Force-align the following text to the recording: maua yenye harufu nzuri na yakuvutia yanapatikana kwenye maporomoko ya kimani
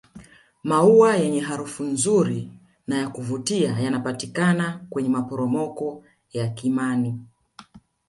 maua 0.63 1.15
yenye 1.15 1.39
harufu 1.39 1.83
nzuri 1.83 2.51
na 2.87 2.97
yakuvutia 2.97 3.79
yanapatikana 3.79 4.85
kwenye 4.89 5.09
maporomoko 5.09 6.03
ya 6.33 6.49
kimani 6.49 7.21